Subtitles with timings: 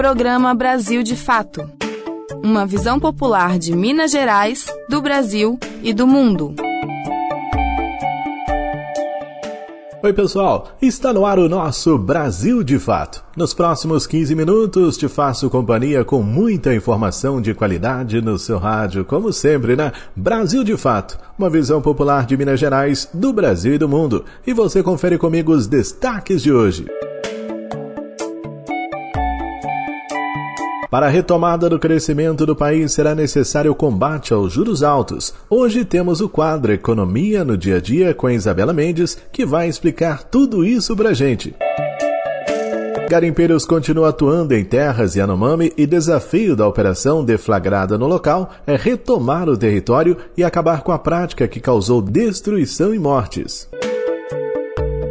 [0.00, 1.70] Programa Brasil de Fato.
[2.42, 6.54] Uma visão popular de Minas Gerais, do Brasil e do mundo.
[10.02, 10.70] Oi, pessoal!
[10.80, 13.22] Está no ar o nosso Brasil de Fato.
[13.36, 19.04] Nos próximos 15 minutos te faço companhia com muita informação de qualidade no seu rádio,
[19.04, 19.92] como sempre, né?
[20.16, 24.24] Brasil de Fato, uma visão popular de Minas Gerais, do Brasil e do mundo.
[24.46, 26.86] E você confere comigo os destaques de hoje.
[30.90, 35.32] Para a retomada do crescimento do país será necessário o combate aos juros altos.
[35.48, 39.68] Hoje temos o quadro Economia no Dia a Dia com a Isabela Mendes, que vai
[39.68, 41.54] explicar tudo isso pra gente.
[43.08, 49.48] Garimpeiros continuam atuando em terras Yanomami e desafio da operação deflagrada no local é retomar
[49.48, 53.68] o território e acabar com a prática que causou destruição e mortes.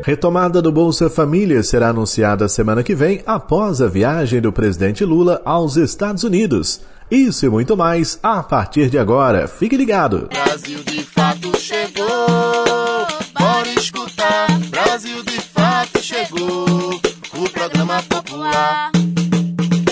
[0.03, 5.41] Retomada do Bolsa Família será anunciada semana que vem após a viagem do presidente Lula
[5.44, 6.81] aos Estados Unidos.
[7.11, 9.47] Isso e muito mais a partir de agora.
[9.47, 10.30] Fique ligado.
[10.31, 12.69] Brasil de fato chegou.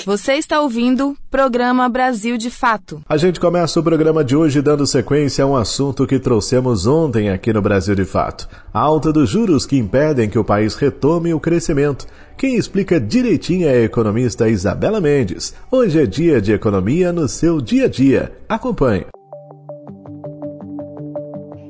[0.08, 3.02] Você está ouvindo Programa Brasil de Fato.
[3.10, 7.30] A gente começa o programa de hoje dando sequência a um assunto que trouxemos ontem
[7.30, 11.34] aqui no Brasil de Fato: a alta dos juros que impedem que o país retome
[11.34, 12.08] o crescimento.
[12.38, 15.54] Quem explica direitinho é a economista Isabela Mendes.
[15.70, 18.32] Hoje é dia de economia no seu dia a dia.
[18.48, 19.08] Acompanhe.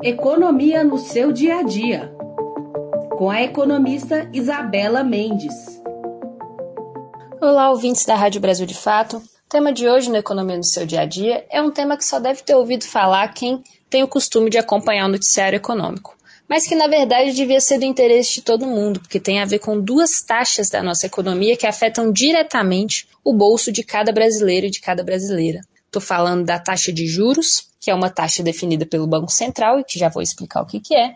[0.03, 2.13] Economia no seu dia a dia.
[3.17, 5.81] Com a economista Isabela Mendes.
[7.39, 9.17] Olá, ouvintes da Rádio Brasil de Fato.
[9.17, 12.03] O tema de hoje no Economia no seu dia a dia é um tema que
[12.03, 16.17] só deve ter ouvido falar quem tem o costume de acompanhar o noticiário econômico,
[16.49, 19.59] mas que na verdade devia ser do interesse de todo mundo, porque tem a ver
[19.59, 24.71] com duas taxas da nossa economia que afetam diretamente o bolso de cada brasileiro e
[24.71, 25.61] de cada brasileira.
[25.85, 29.83] Estou falando da taxa de juros, que é uma taxa definida pelo Banco Central e
[29.83, 31.15] que já vou explicar o que, que é,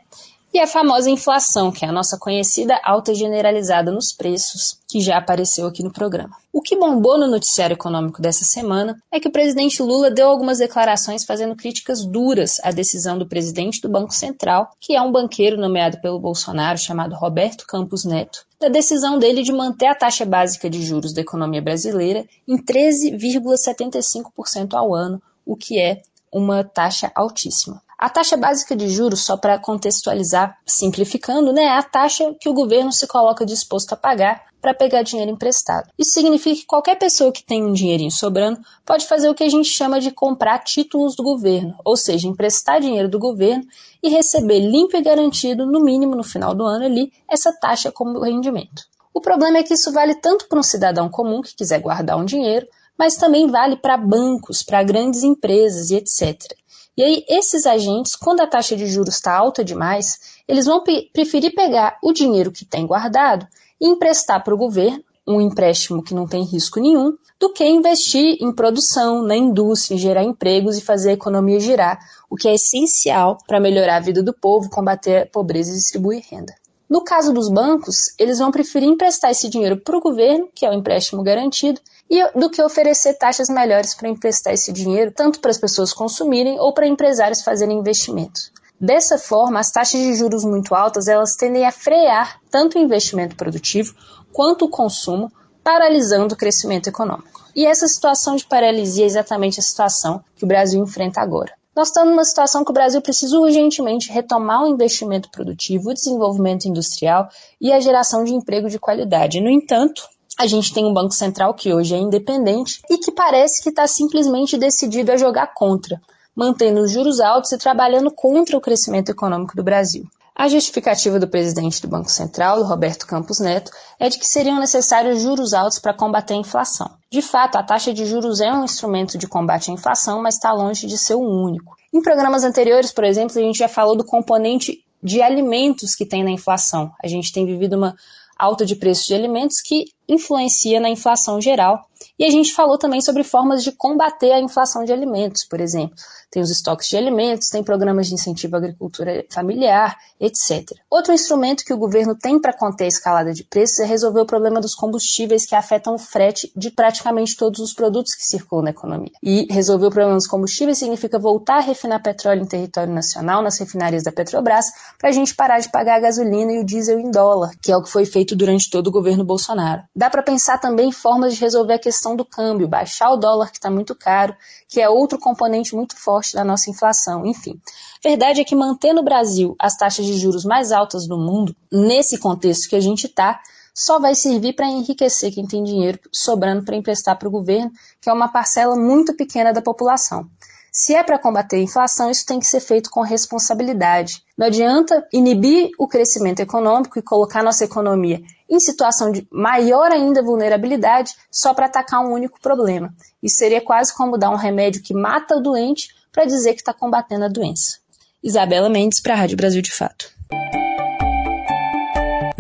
[0.54, 5.18] e a famosa inflação, que é a nossa conhecida alta generalizada nos preços, que já
[5.18, 6.36] apareceu aqui no programa.
[6.52, 10.58] O que bombou no noticiário econômico dessa semana é que o presidente Lula deu algumas
[10.58, 15.58] declarações fazendo críticas duras à decisão do presidente do Banco Central, que é um banqueiro
[15.58, 20.70] nomeado pelo Bolsonaro chamado Roberto Campos Neto, da decisão dele de manter a taxa básica
[20.70, 26.02] de juros da economia brasileira em 13,75% ao ano, o que é
[26.32, 27.82] uma taxa altíssima.
[28.02, 32.54] A taxa básica de juros, só para contextualizar, simplificando, né, é a taxa que o
[32.54, 35.88] governo se coloca disposto a pagar para pegar dinheiro emprestado.
[36.00, 39.50] Isso significa que qualquer pessoa que tem um dinheirinho sobrando pode fazer o que a
[39.50, 43.66] gente chama de comprar títulos do governo, ou seja, emprestar dinheiro do governo
[44.02, 48.22] e receber limpo e garantido, no mínimo no final do ano ali, essa taxa como
[48.22, 48.82] rendimento.
[49.14, 52.26] O problema é que isso vale tanto para um cidadão comum que quiser guardar um
[52.26, 52.66] dinheiro,
[52.98, 56.60] mas também vale para bancos, para grandes empresas e etc.
[56.98, 61.54] E aí, esses agentes, quando a taxa de juros está alta demais, eles vão preferir
[61.56, 63.48] pegar o dinheiro que tem guardado
[63.80, 68.38] e emprestar para o governo, um empréstimo que não tem risco nenhum, do que investir
[68.42, 72.00] em produção, na indústria, em gerar empregos e fazer a economia girar,
[72.30, 76.24] o que é essencial para melhorar a vida do povo, combater a pobreza e distribuir
[76.30, 76.54] renda.
[76.90, 80.70] No caso dos bancos, eles vão preferir emprestar esse dinheiro para o governo, que é
[80.70, 81.80] o empréstimo garantido,
[82.12, 86.60] e do que oferecer taxas melhores para emprestar esse dinheiro, tanto para as pessoas consumirem
[86.60, 88.52] ou para empresários fazerem investimentos.
[88.78, 93.38] Dessa forma, as taxas de juros muito altas elas tendem a frear tanto o investimento
[93.38, 93.96] produtivo
[94.34, 95.32] quanto o consumo,
[95.64, 97.50] paralisando o crescimento econômico.
[97.56, 101.54] E essa situação de paralisia é exatamente a situação que o Brasil enfrenta agora.
[101.74, 106.66] Nós estamos numa situação que o Brasil precisa urgentemente retomar o investimento produtivo, o desenvolvimento
[106.66, 107.30] industrial
[107.62, 109.40] e a geração de emprego de qualidade.
[109.40, 113.62] No entanto, a gente tem um Banco Central que hoje é independente e que parece
[113.62, 116.02] que está simplesmente decidido a jogar contra,
[116.36, 120.06] mantendo os juros altos e trabalhando contra o crescimento econômico do Brasil.
[120.34, 123.70] A justificativa do presidente do Banco Central, Roberto Campos Neto,
[124.00, 126.90] é de que seriam necessários juros altos para combater a inflação.
[127.12, 130.52] De fato, a taxa de juros é um instrumento de combate à inflação, mas está
[130.54, 131.76] longe de ser o único.
[131.94, 136.24] Em programas anteriores, por exemplo, a gente já falou do componente de alimentos que tem
[136.24, 136.92] na inflação.
[137.04, 137.96] A gente tem vivido uma
[138.42, 141.88] alta de preços de alimentos que influencia na inflação geral.
[142.18, 145.96] E a gente falou também sobre formas de combater a inflação de alimentos, por exemplo.
[146.30, 150.72] Tem os estoques de alimentos, tem programas de incentivo à agricultura familiar, etc.
[150.90, 154.26] Outro instrumento que o governo tem para conter a escalada de preços é resolver o
[154.26, 158.72] problema dos combustíveis que afetam o frete de praticamente todos os produtos que circulam na
[158.72, 159.12] economia.
[159.22, 163.60] E resolver o problema dos combustíveis significa voltar a refinar petróleo em território nacional, nas
[163.60, 164.68] refinarias da Petrobras,
[164.98, 167.78] para a gente parar de pagar a gasolina e o diesel em dólar, que é
[167.78, 169.84] o que foi feito durante todo o governo Bolsonaro.
[170.02, 173.52] Dá para pensar também em formas de resolver a questão do câmbio, baixar o dólar
[173.52, 174.36] que está muito caro,
[174.68, 177.24] que é outro componente muito forte da nossa inflação.
[177.24, 177.62] Enfim,
[178.04, 182.18] verdade é que manter no Brasil as taxas de juros mais altas do mundo, nesse
[182.18, 183.40] contexto que a gente está,
[183.76, 187.72] só vai servir para enriquecer quem tem dinheiro sobrando para emprestar para o governo,
[188.02, 190.28] que é uma parcela muito pequena da população.
[190.72, 194.24] Se é para combater a inflação, isso tem que ser feito com responsabilidade.
[194.38, 200.24] Não adianta inibir o crescimento econômico e colocar nossa economia em situação de maior ainda
[200.24, 202.94] vulnerabilidade só para atacar um único problema.
[203.22, 206.74] Isso seria quase como dar um remédio que mata o doente para dizer que está
[206.74, 207.80] combatendo a doença.
[208.24, 210.10] Isabela Mendes para a Rádio Brasil de Fato.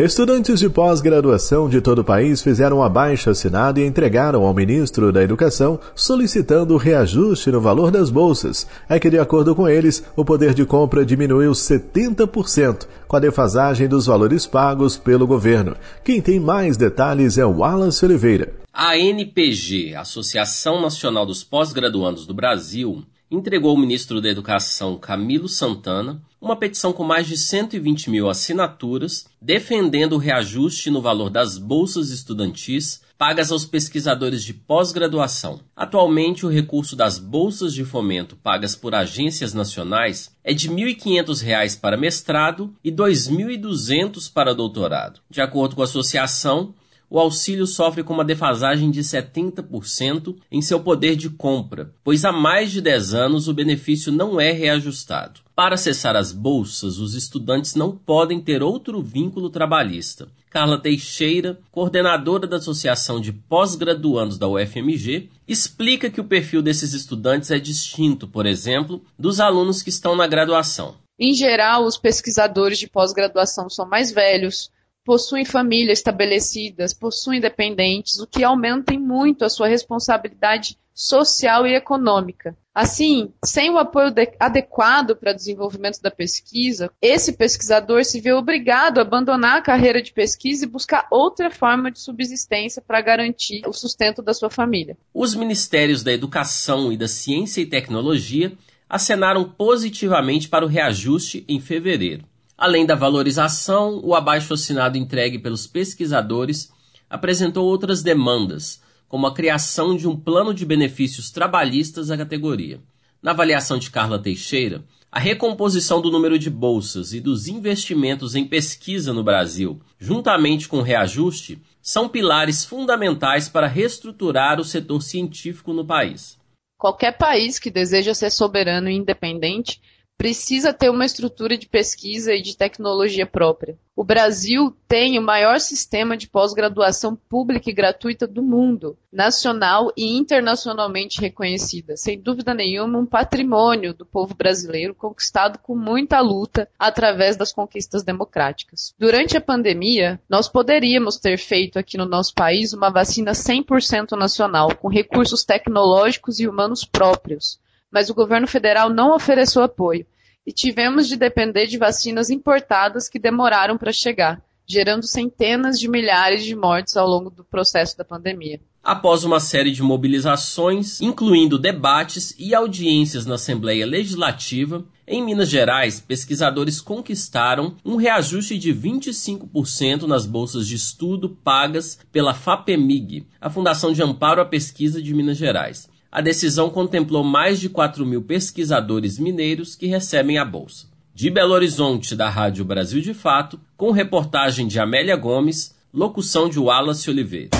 [0.03, 5.11] Estudantes de pós-graduação de todo o país fizeram um abaixo assinado e entregaram ao ministro
[5.11, 8.65] da Educação solicitando reajuste no valor das bolsas.
[8.89, 13.87] É que, de acordo com eles, o poder de compra diminuiu 70% com a defasagem
[13.87, 15.75] dos valores pagos pelo governo.
[16.03, 18.55] Quem tem mais detalhes é o Wallace Oliveira.
[18.73, 26.19] A NPG, Associação Nacional dos Pós-Graduandos do Brasil, entregou ao ministro da Educação, Camilo Santana,
[26.41, 32.09] uma petição com mais de 120 mil assinaturas defendendo o reajuste no valor das bolsas
[32.09, 35.61] estudantis pagas aos pesquisadores de pós-graduação.
[35.75, 41.79] Atualmente, o recurso das bolsas de fomento pagas por agências nacionais é de R$ 1.500
[41.79, 45.21] para mestrado e R$ 2.200 para doutorado.
[45.29, 46.73] De acordo com a associação,
[47.11, 52.31] o auxílio sofre com uma defasagem de 70% em seu poder de compra, pois há
[52.31, 55.41] mais de 10 anos o benefício não é reajustado.
[55.53, 60.29] Para acessar as bolsas, os estudantes não podem ter outro vínculo trabalhista.
[60.49, 67.51] Carla Teixeira, coordenadora da Associação de Pós-Graduandos da UFMG, explica que o perfil desses estudantes
[67.51, 70.95] é distinto, por exemplo, dos alunos que estão na graduação.
[71.19, 74.71] Em geral, os pesquisadores de pós-graduação são mais velhos,
[75.03, 82.55] possuem famílias estabelecidas, possuem dependentes, o que aumenta muito a sua responsabilidade social e econômica.
[82.73, 88.99] Assim, sem o apoio adequado para o desenvolvimento da pesquisa, esse pesquisador se vê obrigado
[88.99, 93.73] a abandonar a carreira de pesquisa e buscar outra forma de subsistência para garantir o
[93.73, 94.97] sustento da sua família.
[95.13, 98.53] Os ministérios da Educação e da Ciência e Tecnologia
[98.87, 102.30] acenaram positivamente para o reajuste em fevereiro.
[102.61, 106.71] Além da valorização, o abaixo assinado entregue pelos pesquisadores
[107.09, 112.79] apresentou outras demandas, como a criação de um plano de benefícios trabalhistas à categoria.
[113.19, 118.45] Na avaliação de Carla Teixeira, a recomposição do número de bolsas e dos investimentos em
[118.45, 125.73] pesquisa no Brasil, juntamente com o reajuste, são pilares fundamentais para reestruturar o setor científico
[125.73, 126.37] no país.
[126.77, 129.81] Qualquer país que deseja ser soberano e independente
[130.21, 133.75] precisa ter uma estrutura de pesquisa e de tecnologia própria.
[133.95, 140.15] O Brasil tem o maior sistema de pós-graduação pública e gratuita do mundo, nacional e
[140.15, 141.97] internacionalmente reconhecida.
[141.97, 148.03] Sem dúvida nenhuma, um patrimônio do povo brasileiro conquistado com muita luta através das conquistas
[148.03, 148.93] democráticas.
[148.99, 154.75] Durante a pandemia, nós poderíamos ter feito aqui no nosso país uma vacina 100% nacional,
[154.75, 157.59] com recursos tecnológicos e humanos próprios
[157.91, 160.05] mas o governo federal não ofereceu apoio
[160.45, 166.43] e tivemos de depender de vacinas importadas que demoraram para chegar, gerando centenas de milhares
[166.43, 168.59] de mortes ao longo do processo da pandemia.
[168.83, 175.99] Após uma série de mobilizações, incluindo debates e audiências na Assembleia Legislativa, em Minas Gerais,
[175.99, 183.93] pesquisadores conquistaram um reajuste de 25% nas bolsas de estudo pagas pela FAPEMIG, a Fundação
[183.93, 185.87] de Amparo à Pesquisa de Minas Gerais.
[186.13, 190.87] A decisão contemplou mais de 4 mil pesquisadores mineiros que recebem a bolsa.
[191.15, 196.59] De Belo Horizonte, da Rádio Brasil de Fato, com reportagem de Amélia Gomes, locução de
[196.59, 197.51] Wallace Oliveira.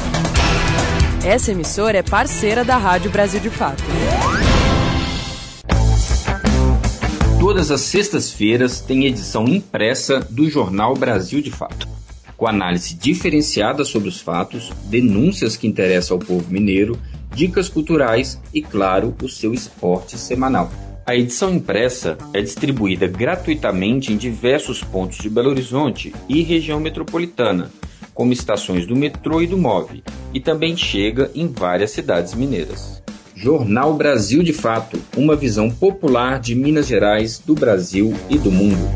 [1.25, 3.81] Essa emissora é parceira da Rádio Brasil de Fato.
[7.39, 11.87] Todas as sextas-feiras tem edição impressa do Jornal Brasil de Fato,
[12.35, 16.99] com análise diferenciada sobre os fatos, denúncias que interessam ao povo mineiro
[17.33, 20.71] dicas culturais e, claro, o seu esporte semanal.
[21.05, 27.71] A edição impressa é distribuída gratuitamente em diversos pontos de Belo Horizonte e região metropolitana,
[28.13, 33.01] como estações do metrô e do MOV, e também chega em várias cidades mineiras.
[33.35, 38.87] Jornal Brasil de Fato uma visão popular de Minas Gerais, do Brasil e do mundo.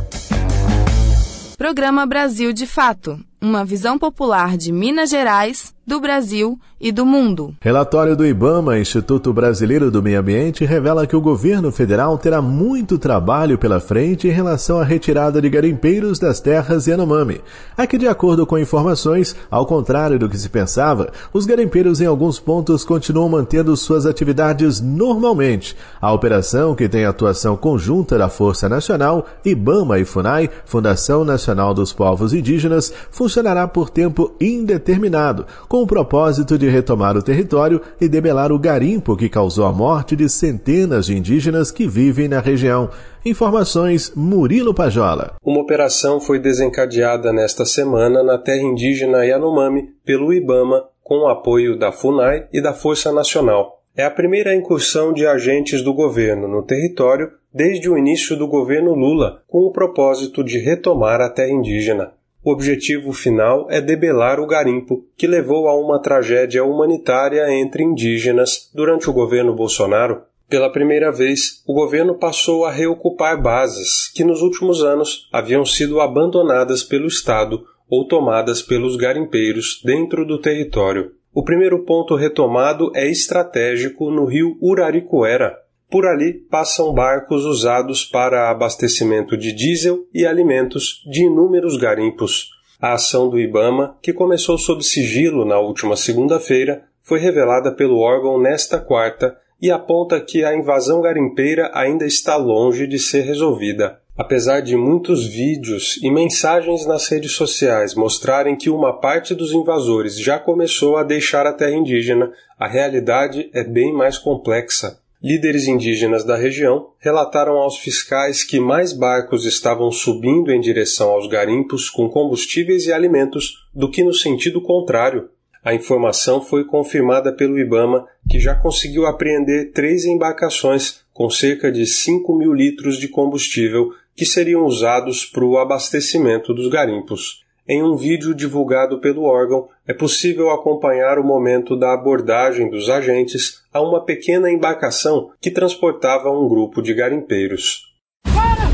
[1.57, 7.53] Programa Brasil de Fato uma visão popular de Minas Gerais, do Brasil e do mundo.
[7.61, 12.97] Relatório do IBAMA, Instituto Brasileiro do Meio Ambiente, revela que o governo federal terá muito
[12.97, 17.39] trabalho pela frente em relação à retirada de garimpeiros das terras Yanomami.
[17.77, 22.39] Aqui, de acordo com informações, ao contrário do que se pensava, os garimpeiros em alguns
[22.39, 25.77] pontos continuam mantendo suas atividades normalmente.
[26.01, 31.93] A operação, que tem atuação conjunta da Força Nacional, IBAMA e FUNAI, Fundação Nacional dos
[31.93, 32.91] Povos Indígenas,
[33.35, 39.17] funcionará por tempo indeterminado, com o propósito de retomar o território e debelar o garimpo
[39.17, 42.89] que causou a morte de centenas de indígenas que vivem na região.
[43.25, 45.35] Informações Murilo Pajola.
[45.43, 51.77] Uma operação foi desencadeada nesta semana na terra indígena Yanomami pelo IBAMA com o apoio
[51.77, 53.81] da FUNAI e da Força Nacional.
[53.97, 58.93] É a primeira incursão de agentes do governo no território desde o início do governo
[58.93, 62.11] Lula, com o propósito de retomar a terra indígena.
[62.45, 68.69] O objetivo final é debelar o garimpo, que levou a uma tragédia humanitária entre indígenas
[68.71, 70.21] durante o governo Bolsonaro.
[70.47, 75.99] Pela primeira vez, o governo passou a reocupar bases que nos últimos anos haviam sido
[75.99, 81.13] abandonadas pelo Estado ou tomadas pelos garimpeiros dentro do território.
[81.33, 85.57] O primeiro ponto retomado é estratégico no rio Uraricoera,
[85.95, 92.49] por ali passam barcos usados para abastecimento de diesel e alimentos de inúmeros garimpos.
[92.81, 98.37] A ação do Ibama, que começou sob sigilo na última segunda-feira, foi revelada pelo órgão
[98.37, 103.97] nesta quarta e aponta que a invasão garimpeira ainda está longe de ser resolvida.
[104.17, 110.19] Apesar de muitos vídeos e mensagens nas redes sociais mostrarem que uma parte dos invasores
[110.19, 115.04] já começou a deixar a terra indígena, a realidade é bem mais complexa.
[115.25, 121.27] Líderes indígenas da região relataram aos fiscais que mais barcos estavam subindo em direção aos
[121.27, 125.27] garimpos com combustíveis e alimentos do que no sentido contrário.
[125.63, 131.87] A informação foi confirmada pelo Ibama, que já conseguiu apreender três embarcações com cerca de
[131.87, 137.43] 5 mil litros de combustível que seriam usados para o abastecimento dos garimpos.
[137.67, 143.63] Em um vídeo divulgado pelo órgão, é possível acompanhar o momento da abordagem dos agentes
[143.73, 147.91] a uma pequena embarcação que transportava um grupo de garimpeiros.
[148.23, 148.67] Para!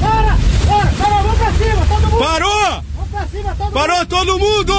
[0.00, 0.36] Para!
[0.68, 0.86] Para!
[0.96, 1.22] Para!
[1.22, 2.18] Vamos pra cima, todo mundo!
[2.18, 2.82] Parou!
[2.94, 4.08] Vamos pra cima, todo Parou mundo!
[4.08, 4.74] todo mundo!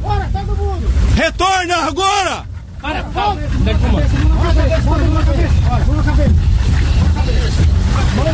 [0.00, 0.86] Bora, todo mundo!
[1.14, 2.46] Retorna agora!
[2.80, 3.04] Para!
[3.12, 3.42] Calma!
[3.42, 4.18] Mão na cabeça!
[4.24, 4.82] Mão na cabeça!
[4.88, 5.52] Mão na cabeça!
[5.86, 6.32] Mão na cabeça!
[8.16, 8.32] Mão na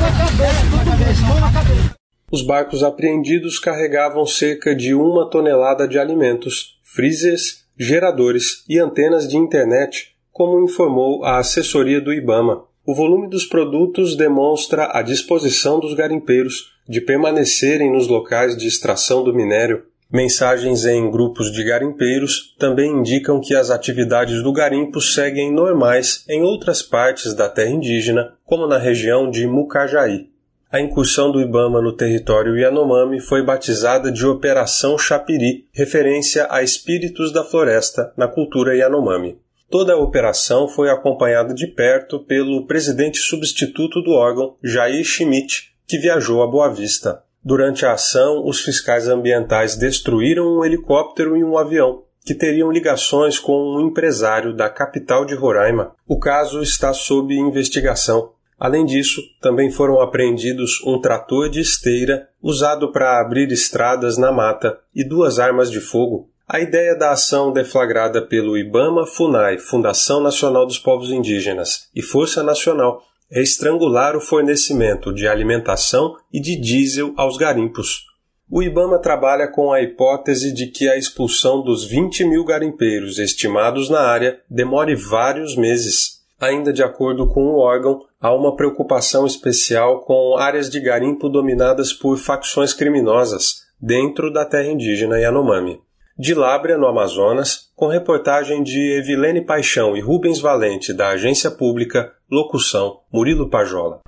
[0.85, 1.23] cabeça!
[1.27, 1.98] Mão na cabeça!
[2.31, 9.39] Os barcos apreendidos carregavam cerca de uma tonelada de alimentos, freezers, geradores e antenas de
[9.39, 12.65] internet, como informou a assessoria do Ibama.
[12.85, 19.25] O volume dos produtos demonstra a disposição dos garimpeiros de permanecerem nos locais de extração
[19.25, 19.85] do minério.
[20.13, 26.43] Mensagens em grupos de garimpeiros também indicam que as atividades do garimpo seguem normais em
[26.43, 30.28] outras partes da terra indígena, como na região de Mucajaí.
[30.71, 37.33] A incursão do Ibama no território Yanomami foi batizada de Operação Chapiri, referência a espíritos
[37.33, 39.39] da floresta na cultura Yanomami.
[39.71, 45.97] Toda a operação foi acompanhada de perto pelo presidente substituto do órgão, Jair Schmidt, que
[45.97, 47.23] viajou a Boa Vista.
[47.43, 53.39] Durante a ação, os fiscais ambientais destruíram um helicóptero e um avião, que teriam ligações
[53.39, 55.93] com um empresário da capital de Roraima.
[56.07, 58.33] O caso está sob investigação.
[58.59, 64.79] Além disso, também foram apreendidos um trator de esteira usado para abrir estradas na mata
[64.95, 66.29] e duas armas de fogo.
[66.47, 72.43] A ideia da ação deflagrada pelo Ibama Funai, Fundação Nacional dos Povos Indígenas, e Força
[72.43, 78.07] Nacional é estrangular o fornecimento de alimentação e de diesel aos garimpos.
[78.51, 83.91] O Ibama trabalha com a hipótese de que a expulsão dos 20 mil garimpeiros estimados
[83.91, 86.18] na área demore vários meses.
[86.41, 91.93] Ainda de acordo com o órgão, há uma preocupação especial com áreas de garimpo dominadas
[91.93, 95.81] por facções criminosas dentro da terra indígena Yanomami.
[96.17, 102.13] De Lábrea, no Amazonas, com reportagem de Evilene Paixão e Rubens Valente, da Agência Pública,
[102.31, 104.01] locução Murilo Pajola.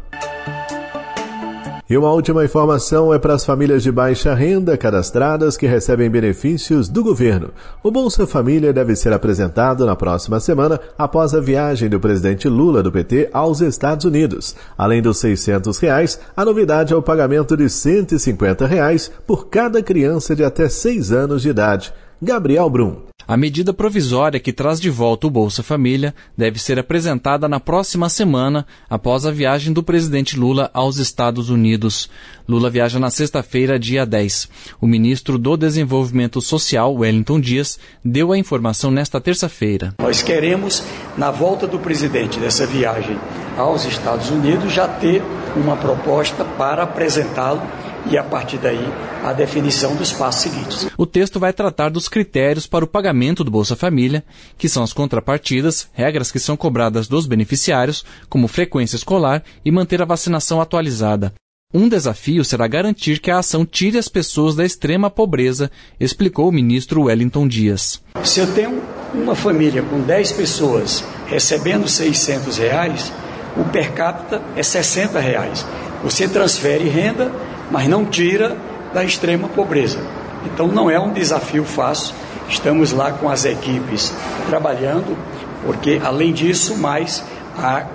[1.90, 6.88] E uma última informação é para as famílias de baixa renda cadastradas que recebem benefícios
[6.88, 7.50] do governo.
[7.82, 12.80] O Bolsa Família deve ser apresentado na próxima semana após a viagem do presidente Lula
[12.80, 14.54] do PT aos Estados Unidos.
[14.78, 20.37] Além dos 600 reais, a novidade é o pagamento de 150 reais por cada criança
[20.37, 21.92] de até 6 anos de idade.
[22.23, 23.10] Gabriel Brum.
[23.27, 28.09] A medida provisória que traz de volta o Bolsa Família deve ser apresentada na próxima
[28.09, 32.11] semana, após a viagem do presidente Lula aos Estados Unidos.
[32.49, 34.49] Lula viaja na sexta-feira, dia 10.
[34.81, 39.95] O ministro do Desenvolvimento Social, Wellington Dias, deu a informação nesta terça-feira.
[40.00, 40.83] Nós queremos,
[41.17, 43.19] na volta do presidente dessa viagem
[43.57, 45.23] aos Estados Unidos, já ter
[45.57, 47.62] uma proposta para apresentá-lo
[48.11, 48.87] e, a partir daí,
[49.23, 50.88] a definição dos passos seguintes.
[50.97, 54.25] O texto vai tratar dos critérios para o pagamento do Bolsa Família,
[54.57, 60.00] que são as contrapartidas, regras que são cobradas dos beneficiários, como frequência escolar e manter
[60.00, 61.33] a vacinação atualizada.
[61.73, 66.52] Um desafio será garantir que a ação tire as pessoas da extrema pobreza, explicou o
[66.52, 68.02] ministro Wellington Dias.
[68.25, 68.83] Se eu tenho
[69.14, 73.12] uma família com 10 pessoas recebendo 600 reais,
[73.57, 75.64] o per capita é 60 reais.
[76.02, 77.30] Você transfere renda,
[77.71, 78.57] mas não tira
[78.93, 80.00] da extrema pobreza.
[80.47, 82.15] Então não é um desafio fácil.
[82.49, 84.12] Estamos lá com as equipes
[84.49, 85.17] trabalhando,
[85.65, 87.25] porque além disso, mais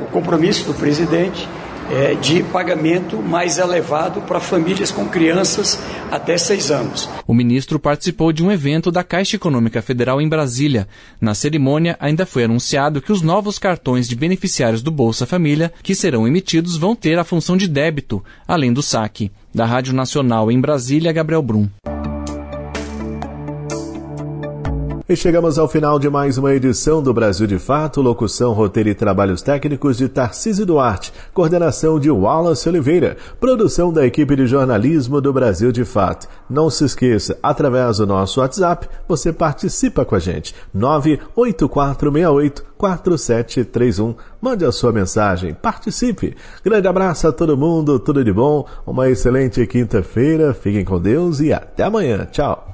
[0.01, 1.47] o compromisso do presidente
[1.91, 5.79] é, de pagamento mais elevado para famílias com crianças
[6.11, 7.09] até seis anos.
[7.27, 10.87] O ministro participou de um evento da Caixa Econômica Federal em Brasília.
[11.19, 15.95] Na cerimônia, ainda foi anunciado que os novos cartões de beneficiários do Bolsa Família que
[15.95, 19.31] serão emitidos vão ter a função de débito, além do saque.
[19.53, 21.69] Da Rádio Nacional em Brasília, Gabriel Brum.
[25.07, 28.95] E chegamos ao final de mais uma edição do Brasil de Fato, locução, roteiro e
[28.95, 35.31] trabalhos técnicos de Tarcísio Duarte, coordenação de Wallace Oliveira, produção da equipe de jornalismo do
[35.31, 36.27] Brasil de Fato.
[36.49, 40.55] Não se esqueça, através do nosso WhatsApp, você participa com a gente.
[40.73, 44.15] 98468 4731.
[44.41, 46.35] Mande a sua mensagem, participe.
[46.63, 51.53] Grande abraço a todo mundo, tudo de bom, uma excelente quinta-feira, fiquem com Deus e
[51.53, 52.27] até amanhã.
[52.31, 52.73] Tchau.